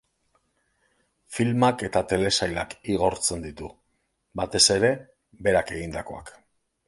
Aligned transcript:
Filmak 1.35 1.83
eta 1.87 2.01
telesailak 2.13 2.73
igortzen 2.95 3.45
ditu, 3.49 3.69
batez 4.41 4.65
ere, 4.79 4.91
berak 5.49 5.75
egindakoak. 5.79 6.33